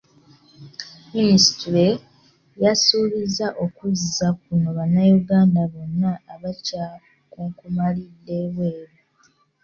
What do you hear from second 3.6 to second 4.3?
okuzza